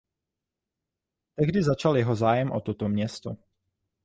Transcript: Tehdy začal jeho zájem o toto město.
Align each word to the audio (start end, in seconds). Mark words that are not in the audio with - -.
Tehdy 1.35 1.63
začal 1.63 1.97
jeho 1.97 2.15
zájem 2.15 2.51
o 2.51 2.61
toto 2.61 2.89
město. 2.89 3.37